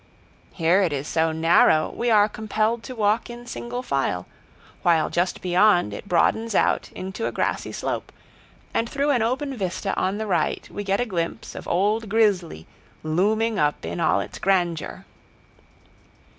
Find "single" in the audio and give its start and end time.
3.45-3.83